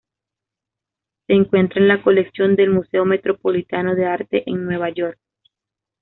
Se 1.27 1.33
encuentra 1.33 1.79
en 1.79 1.87
la 1.87 2.01
colección 2.01 2.55
del 2.55 2.71
Museo 2.71 3.05
Metropolitano 3.05 3.93
de 3.93 4.07
Arte 4.07 4.41
en 4.49 4.65
Nueva 4.65 4.89
York. 4.89 5.19